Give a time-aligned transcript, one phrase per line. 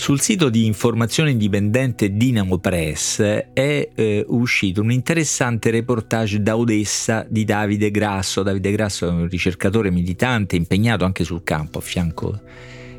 [0.00, 7.26] Sul sito di informazione indipendente Dinamo Press è eh, uscito un interessante reportage da Odessa
[7.28, 8.42] di Davide Grasso.
[8.42, 12.40] Davide Grasso è un ricercatore militante impegnato anche sul campo a fianco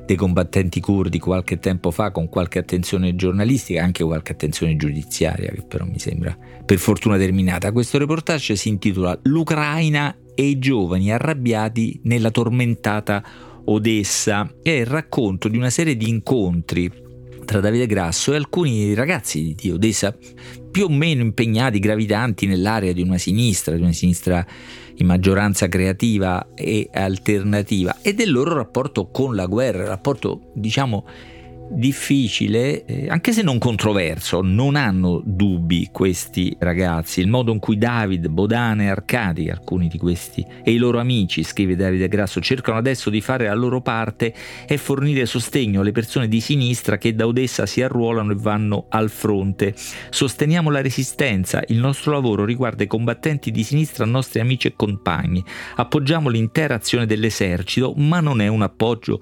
[0.06, 5.64] dei combattenti curdi qualche tempo fa con qualche attenzione giornalistica anche qualche attenzione giudiziaria che
[5.64, 7.72] però mi sembra per fortuna terminata.
[7.72, 13.24] Questo reportage si intitola L'Ucraina e i giovani arrabbiati nella tormentata
[13.66, 16.92] Odessa è il racconto di una serie di incontri
[17.46, 20.16] tra Davide Grasso e alcuni ragazzi di Odessa
[20.72, 24.46] più o meno impegnati, gravitanti nell'area di una sinistra, di una sinistra
[24.96, 31.06] in maggioranza creativa e alternativa e del loro rapporto con la guerra, rapporto diciamo
[31.74, 37.22] difficile, eh, anche se non controverso, non hanno dubbi questi ragazzi.
[37.22, 41.44] Il modo in cui David, Bodana e Arcadi, alcuni di questi, e i loro amici,
[41.44, 44.34] scrive Davide Grasso, cercano adesso di fare la loro parte
[44.68, 49.10] e fornire sostegno alle persone di sinistra che da Odessa si arruolano e vanno al
[49.10, 49.74] fronte.
[50.10, 55.44] Sosteniamo la resistenza, il nostro lavoro riguarda i combattenti di sinistra, nostri amici e compagni.
[55.76, 59.20] Appoggiamo l'intera azione dell'esercito, ma non è un appoggio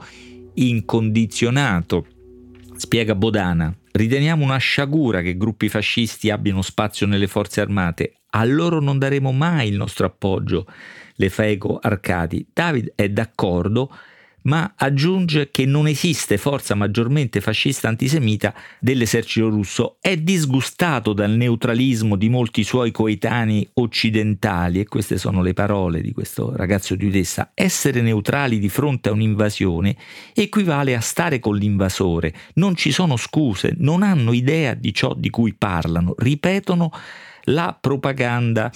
[0.56, 2.06] incondizionato
[2.80, 8.22] Spiega Bodana, riteniamo una sciagura che gruppi fascisti abbiano spazio nelle forze armate.
[8.30, 10.66] A loro non daremo mai il nostro appoggio.
[11.16, 12.48] Le fa eco Arcadi.
[12.54, 13.94] David è d'accordo,
[14.44, 19.98] ma aggiunge che non esiste forza maggiormente fascista antisemita dell'esercito russo.
[20.00, 26.12] È disgustato dal neutralismo di molti suoi coetanei occidentali, e queste sono le parole di
[26.12, 27.52] questo ragazzo di Udessa.
[27.54, 29.96] Essere neutrali di fronte a un'invasione
[30.34, 32.34] equivale a stare con l'invasore.
[32.56, 36.92] Non ci sono scuse, non hanno idea di ciò di cui parlano, ripetono
[37.44, 38.72] la propaganda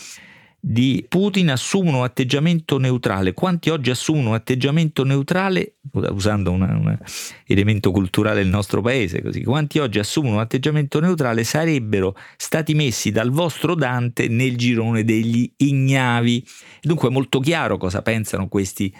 [0.65, 3.33] di Putin assumono un atteggiamento neutrale.
[3.33, 6.97] Quanti oggi assumono un atteggiamento neutrale, usando un
[7.45, 13.11] elemento culturale del nostro paese, così, quanti oggi assumono un atteggiamento neutrale sarebbero stati messi
[13.11, 16.47] dal vostro Dante nel girone degli ignavi.
[16.81, 18.95] Dunque è molto chiaro cosa pensano questi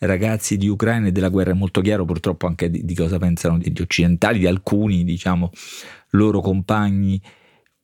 [0.00, 3.58] ragazzi di Ucraina e della guerra, è molto chiaro purtroppo anche di, di cosa pensano
[3.58, 5.52] gli occidentali, di alcuni, diciamo,
[6.10, 7.22] loro compagni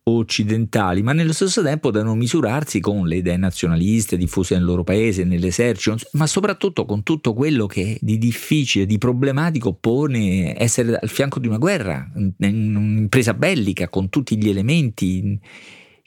[0.03, 5.25] occidentali, ma nello stesso tempo devono misurarsi con le idee nazionaliste diffuse nel loro paese,
[5.25, 11.39] nell'esercito, ma soprattutto con tutto quello che di difficile, di problematico pone essere al fianco
[11.39, 15.39] di una guerra, un'impresa bellica con tutti gli elementi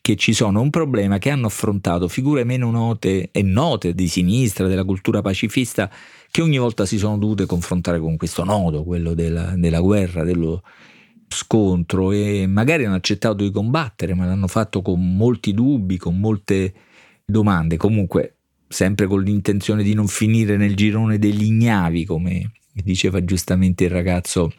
[0.02, 4.68] che ci sono, un problema che hanno affrontato figure meno note e note di sinistra,
[4.68, 5.90] della cultura pacifista,
[6.30, 10.62] che ogni volta si sono dovute confrontare con questo nodo, quello della, della guerra, dello
[11.34, 16.74] scontro e magari hanno accettato di combattere, ma l'hanno fatto con molti dubbi, con molte
[17.26, 23.84] domande, comunque sempre con l'intenzione di non finire nel girone degli ignavi, come diceva giustamente
[23.84, 24.52] il ragazzo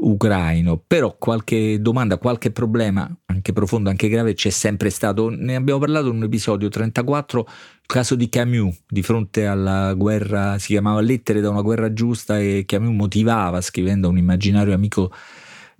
[0.00, 5.28] ucraino, però qualche domanda, qualche problema, anche profondo, anche grave, c'è sempre stato.
[5.28, 10.58] Ne abbiamo parlato in un episodio 34, il caso di Camus, di fronte alla guerra,
[10.58, 15.12] si chiamava Lettere da una guerra giusta e Camus motivava, scrivendo a un immaginario amico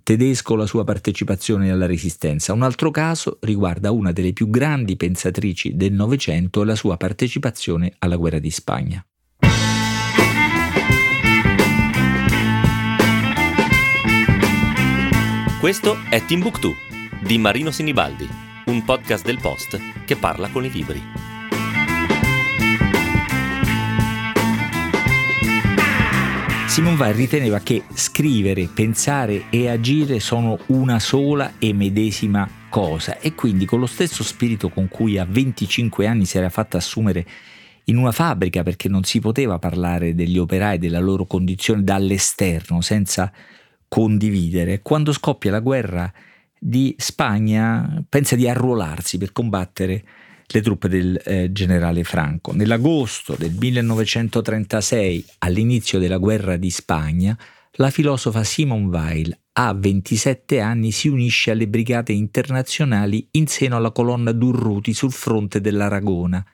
[0.03, 2.53] tedesco la sua partecipazione alla resistenza.
[2.53, 7.95] Un altro caso riguarda una delle più grandi pensatrici del Novecento e la sua partecipazione
[7.99, 9.05] alla guerra di Spagna.
[15.61, 16.73] Questo è Timbuktu
[17.23, 18.27] di Marino Sinibaldi,
[18.67, 21.30] un podcast del Post che parla con i libri.
[26.71, 33.35] Simon Weil riteneva che scrivere, pensare e agire sono una sola e medesima cosa e
[33.35, 37.27] quindi con lo stesso spirito con cui a 25 anni si era fatta assumere
[37.87, 42.81] in una fabbrica perché non si poteva parlare degli operai e della loro condizione dall'esterno
[42.81, 43.33] senza
[43.89, 46.11] condividere, quando scoppia la guerra
[46.57, 50.05] di Spagna pensa di arruolarsi per combattere
[50.53, 52.53] le truppe del eh, generale Franco.
[52.53, 57.39] Nell'agosto del 1936, all'inizio della guerra di Spagna,
[57.75, 63.93] la filosofa Simone Weil, a 27 anni, si unisce alle brigate internazionali in seno alla
[63.93, 66.45] colonna Durruti sul fronte dell'Aragona.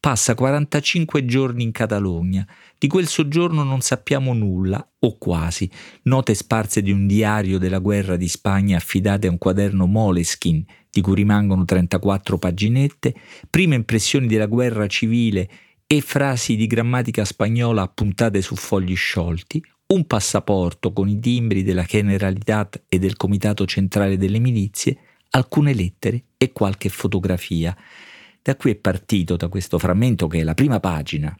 [0.00, 2.44] Passa 45 giorni in Catalogna.
[2.76, 5.70] Di quel soggiorno non sappiamo nulla, o quasi.
[6.04, 11.00] Note sparse di un diario della guerra di Spagna affidate a un quaderno Moleskin di
[11.00, 13.14] cui rimangono 34 paginette,
[13.48, 15.48] prime impressioni della guerra civile
[15.86, 21.84] e frasi di grammatica spagnola appuntate su fogli sciolti, un passaporto con i timbri della
[21.84, 24.98] Generalitat e del Comitato Centrale delle Milizie,
[25.30, 27.74] alcune lettere e qualche fotografia.
[28.42, 31.34] Da qui è partito, da questo frammento che è la prima pagina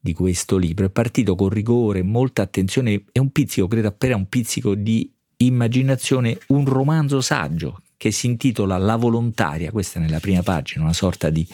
[0.00, 4.28] di questo libro, è partito con rigore, molta attenzione e un pizzico, credo appena un
[4.28, 10.42] pizzico di immaginazione un romanzo saggio che si intitola La volontaria, questa è nella prima
[10.42, 11.46] pagina, una sorta di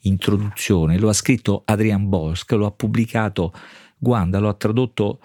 [0.00, 3.54] introduzione, lo ha scritto Adrian Bosch, lo ha pubblicato
[3.96, 5.18] Guanda, lo ha tradotto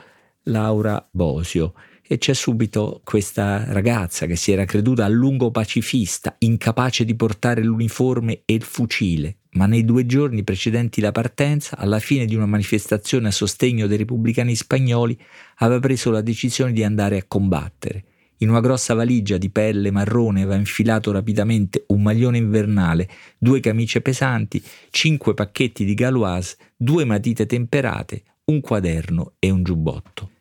[0.43, 1.73] Laura Bosio.
[2.01, 7.61] E c'è subito questa ragazza che si era creduta a lungo pacifista, incapace di portare
[7.61, 12.45] l'uniforme e il fucile, ma nei due giorni precedenti la partenza, alla fine di una
[12.45, 15.19] manifestazione a sostegno dei repubblicani spagnoli,
[15.57, 18.05] aveva preso la decisione di andare a combattere.
[18.41, 23.99] In una grossa valigia di pelle marrone aveva infilato rapidamente un maglione invernale, due camicie
[23.99, 30.31] pesanti, cinque pacchetti di galoise, due matite temperate, un quaderno e un giubbotto.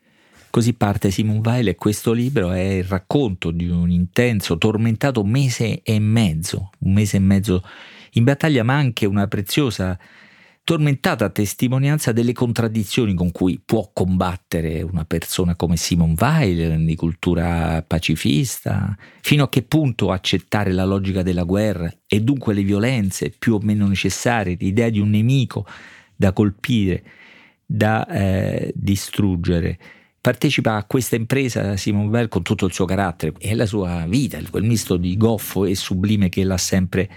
[0.48, 5.82] Così parte Simon Weil e questo libro è il racconto di un intenso, tormentato mese
[5.82, 7.62] e mezzo, un mese e mezzo
[8.12, 9.98] in battaglia, ma anche una preziosa
[10.68, 17.82] tormentata testimonianza delle contraddizioni con cui può combattere una persona come Simon Weil, di cultura
[17.86, 23.54] pacifista, fino a che punto accettare la logica della guerra e dunque le violenze più
[23.54, 25.64] o meno necessarie, l'idea di un nemico
[26.14, 27.02] da colpire,
[27.64, 29.78] da eh, distruggere.
[30.20, 34.38] Partecipa a questa impresa Simon Weil con tutto il suo carattere e la sua vita,
[34.50, 37.08] quel misto di goffo e sublime che l'ha sempre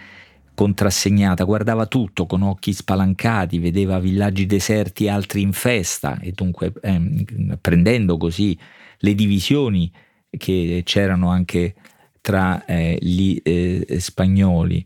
[0.62, 6.72] contrassegnata, guardava tutto con occhi spalancati, vedeva villaggi deserti e altri in festa e dunque
[6.84, 8.56] ehm, prendendo così
[9.00, 9.92] le divisioni
[10.30, 11.74] che c'erano anche
[12.22, 14.86] tra eh, gli eh, spagnoli.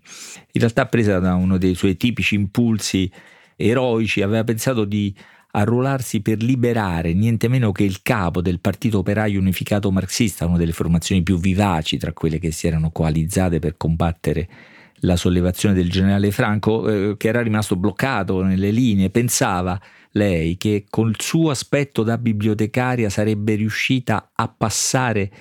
[0.54, 3.12] In realtà presa da uno dei suoi tipici impulsi
[3.58, 5.14] eroici aveva pensato di
[5.52, 10.72] arruolarsi per liberare niente meno che il capo del Partito Operaio Unificato Marxista, una delle
[10.72, 14.48] formazioni più vivaci tra quelle che si erano coalizzate per combattere
[15.00, 19.80] la sollevazione del generale Franco, eh, che era rimasto bloccato nelle linee, pensava
[20.12, 25.32] lei che col suo aspetto da bibliotecaria sarebbe riuscita a passare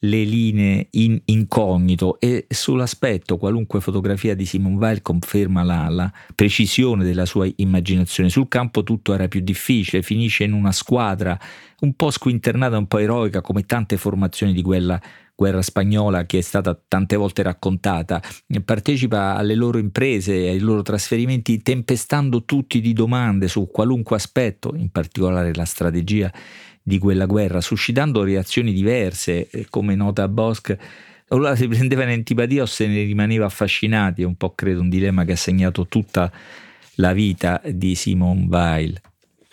[0.00, 7.04] le linee in incognito e sull'aspetto qualunque fotografia di Simon Weil conferma la, la, precisione
[7.04, 8.30] della sua immaginazione.
[8.30, 11.38] Sul campo tutto era più difficile, finisce in una squadra
[11.80, 15.00] un po' squinternata, un po' eroica come tante formazioni di quella
[15.34, 18.20] guerra spagnola che è stata tante volte raccontata,
[18.64, 24.90] partecipa alle loro imprese, ai loro trasferimenti, tempestando tutti di domande su qualunque aspetto, in
[24.90, 26.32] particolare la strategia
[26.88, 30.76] di quella guerra, suscitando reazioni diverse, come nota Bosch.
[31.28, 34.88] Allora si prendeva in antipatia o se ne rimaneva affascinati, è un po' credo un
[34.88, 36.32] dilemma che ha segnato tutta
[36.94, 39.00] la vita di Simone Weil.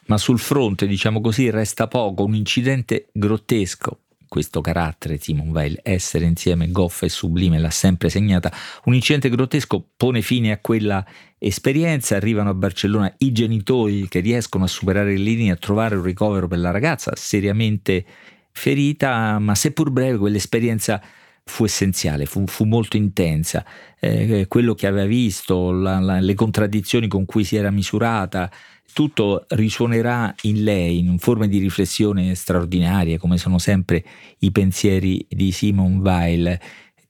[0.07, 3.99] Ma sul fronte, diciamo così, resta poco, un incidente grottesco
[4.35, 8.51] questo carattere Simon Weil, essere insieme goffa e sublime, l'ha sempre segnata.
[8.83, 11.05] Un incidente grottesco pone fine a quella
[11.37, 16.03] esperienza, arrivano a Barcellona i genitori che riescono a superare le linee, a trovare un
[16.03, 18.05] ricovero per la ragazza, seriamente
[18.51, 21.01] ferita, ma seppur breve quell'esperienza
[21.47, 23.63] fu essenziale, fu, fu molto intensa.
[23.99, 28.51] Eh, quello che aveva visto, la, la, le contraddizioni con cui si era misurata,
[28.91, 34.03] tutto risuonerà in lei in forme di riflessione straordinarie, come sono sempre
[34.39, 36.59] i pensieri di Simon Weil.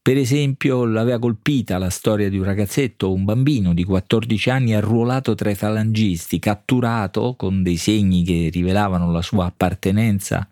[0.02, 5.34] Per esempio, l'aveva colpita la storia di un ragazzetto, un bambino di 14 anni arruolato
[5.34, 10.48] tra i falangisti, catturato con dei segni che rivelavano la sua appartenenza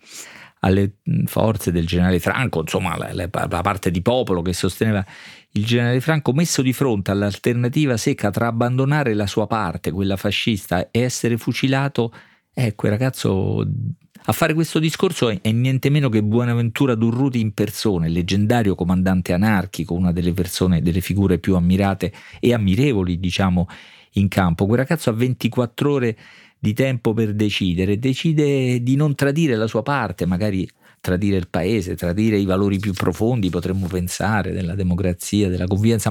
[0.65, 0.95] alle
[1.25, 5.05] forze del generale Franco, insomma la, la, la parte di popolo che sosteneva
[5.51, 10.89] il generale Franco messo di fronte all'alternativa secca tra abbandonare la sua parte, quella fascista,
[10.89, 12.13] e essere fucilato,
[12.53, 13.67] ecco il ragazzo
[14.25, 19.33] a fare questo discorso è, niente meno che Buonaventura Durruti in persona, il leggendario comandante
[19.33, 23.67] anarchico, una delle persone, delle figure più ammirate e ammirevoli, diciamo,
[24.11, 24.65] in campo.
[24.65, 26.17] Quel ragazzo ha 24 ore
[26.63, 30.65] di tempo per decidere, decide di non tradire la sua parte, magari
[31.01, 36.09] tradire il paese, tradire i valori più profondi, potremmo pensare, della democrazia, della convivenza,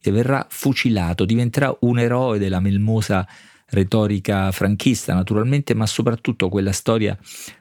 [0.00, 3.28] e verrà fucilato, diventerà un eroe della melmosa
[3.66, 7.14] retorica franchista naturalmente, ma soprattutto quella storia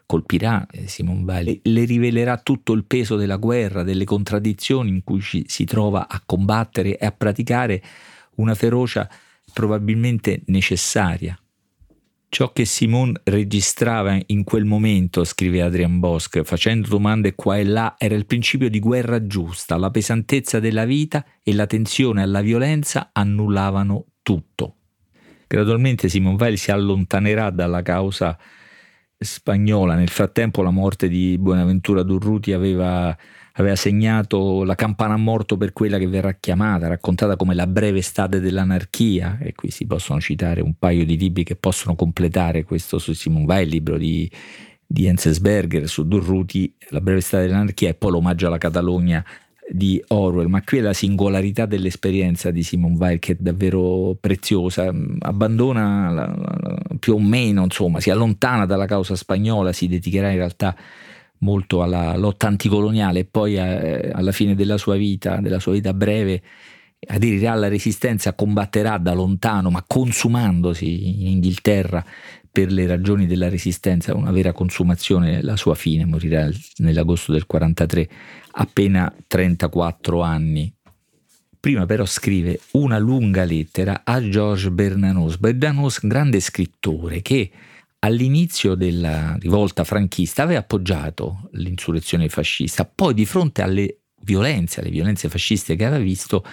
[0.05, 5.19] colpirà eh, Simon Weil, le rivelerà tutto il peso della guerra, delle contraddizioni in cui
[5.19, 7.84] ci si trova a combattere e a praticare
[8.36, 9.10] una ferocia
[9.51, 11.38] probabilmente necessaria.
[12.32, 17.96] Ciò che Simone registrava in quel momento, scrive Adrian Bosch, facendo domande qua e là,
[17.98, 23.10] era il principio di guerra giusta, la pesantezza della vita e la tensione alla violenza
[23.14, 24.76] annullavano tutto.
[25.48, 28.38] Gradualmente Simone Weil si allontanerà dalla causa
[29.18, 33.18] spagnola, nel frattempo la morte di Buenaventura Durruti aveva
[33.62, 38.00] aveva segnato la campana a morto per quella che verrà chiamata, raccontata come la breve
[38.00, 42.98] estate dell'anarchia, e qui si possono citare un paio di libri che possono completare questo
[43.00, 44.30] su Simon Weil, il libro di
[44.92, 49.24] di Enzensberger su Durruti, La breve strada dell'anarchia e poi l'omaggio alla Catalogna
[49.70, 54.92] di Orwell, ma qui è la singolarità dell'esperienza di Simon Weil che è davvero preziosa,
[55.20, 60.38] abbandona la, la, più o meno, insomma, si allontana dalla causa spagnola, si dedicherà in
[60.38, 60.75] realtà
[61.39, 65.93] molto alla lotta anticoloniale e poi eh, alla fine della sua vita, della sua vita
[65.93, 66.41] breve,
[67.08, 72.03] aderirà alla resistenza, combatterà da lontano, ma consumandosi in Inghilterra
[72.51, 78.10] per le ragioni della resistenza, una vera consumazione, la sua fine, morirà nell'agosto del 43,
[78.51, 80.74] appena 34 anni.
[81.60, 85.38] Prima però scrive una lunga lettera a Georges Bernanos.
[85.38, 87.51] Bernanos, grande scrittore che
[88.00, 95.29] all'inizio della rivolta franchista aveva appoggiato l'insurrezione fascista, poi di fronte alle violenze, alle violenze
[95.29, 96.44] fasciste che aveva visto,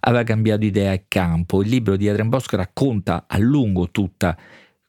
[0.00, 1.62] aveva cambiato idea e campo.
[1.62, 4.36] Il libro di Adrian Bosco racconta a lungo tutta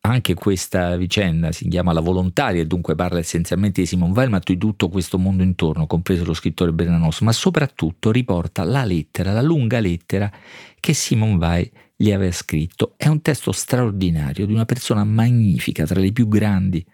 [0.02, 4.40] anche questa vicenda, si chiama La volontaria e dunque parla essenzialmente di Simon Weil, ma
[4.42, 9.42] di tutto questo mondo intorno, compreso lo scrittore Bernanos, ma soprattutto riporta la lettera, la
[9.42, 10.32] lunga lettera
[10.80, 12.94] che Simon Weil gli aveva scritto.
[12.96, 16.86] È un testo straordinario di una persona magnifica, tra le più grandi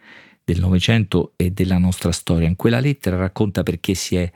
[0.43, 2.47] del Novecento e della nostra storia.
[2.47, 4.31] In quella lettera racconta perché si è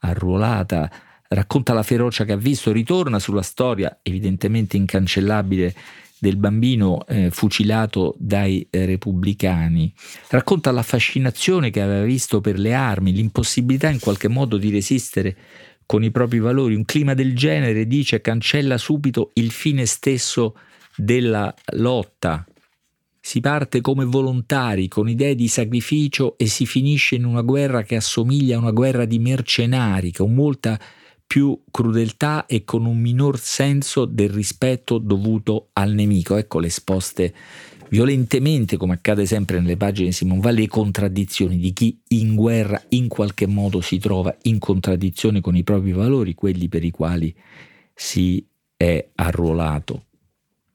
[0.00, 0.90] arruolata,
[1.28, 5.74] racconta la ferocia che ha visto, ritorna sulla storia evidentemente incancellabile
[6.18, 9.92] del bambino eh, fucilato dai eh, repubblicani,
[10.30, 15.36] racconta la fascinazione che aveva visto per le armi, l'impossibilità in qualche modo di resistere
[15.88, 16.74] con i propri valori.
[16.74, 20.54] Un clima del genere, dice, cancella subito il fine stesso
[20.94, 22.46] della lotta.
[23.18, 27.96] Si parte come volontari, con idee di sacrificio e si finisce in una guerra che
[27.96, 30.78] assomiglia a una guerra di mercenari, con molta
[31.26, 36.36] più crudeltà e con un minor senso del rispetto dovuto al nemico.
[36.36, 37.34] Ecco le esposte
[37.90, 42.82] violentemente, come accade sempre nelle pagine di Simon Weil, le contraddizioni di chi in guerra
[42.90, 47.34] in qualche modo si trova in contraddizione con i propri valori, quelli per i quali
[47.94, 48.44] si
[48.76, 50.04] è arruolato.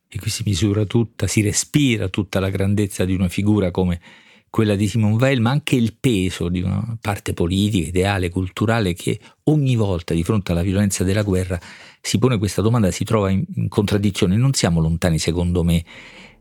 [0.08, 4.00] E qui si misura tutta, si respira tutta la grandezza di una figura come
[4.54, 9.20] quella di Simon Weil, ma anche il peso di una parte politica, ideale, culturale che
[9.46, 11.60] ogni volta di fronte alla violenza della guerra
[12.00, 14.36] si pone questa domanda, si trova in, in contraddizione.
[14.36, 15.84] Non siamo lontani, secondo me,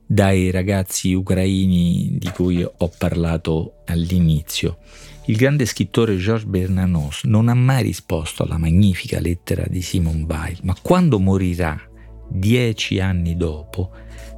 [0.06, 4.78] dai ragazzi ucraini di cui ho parlato all'inizio.
[5.26, 10.58] Il grande scrittore Georges Bernanos non ha mai risposto alla magnifica lettera di Simon Weil,
[10.62, 11.80] ma quando morirà,
[12.28, 13.90] dieci anni dopo,